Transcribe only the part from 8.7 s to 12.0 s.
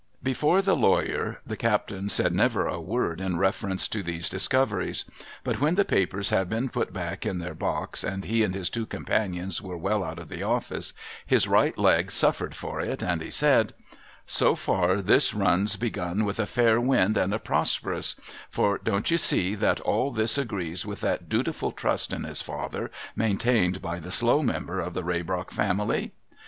two companions were well out of the office, his right